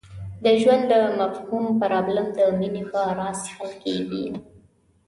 د 0.43 0.45
ژوند 0.61 0.83
د 0.91 0.93
مفهوم 1.19 1.65
پرابلم 1.79 2.27
د 2.39 2.39
مینې 2.59 2.83
په 2.91 3.01
راز 3.17 3.41
حل 3.55 3.71
کېږي. 3.83 4.25